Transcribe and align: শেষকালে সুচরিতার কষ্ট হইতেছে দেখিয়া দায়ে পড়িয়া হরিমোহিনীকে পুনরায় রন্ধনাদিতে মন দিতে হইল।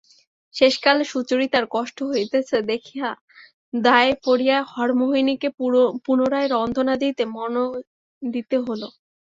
শেষকালে 0.55 1.03
সুচরিতার 1.11 1.65
কষ্ট 1.71 1.97
হইতেছে 2.09 2.57
দেখিয়া 2.71 3.09
দায়ে 3.81 4.13
পড়িয়া 4.25 4.57
হরিমোহিনীকে 4.71 5.47
পুনরায় 6.05 6.47
রন্ধনাদিতে 6.55 7.23
মন 7.35 7.53
দিতে 8.21 8.55
হইল। 8.59 8.83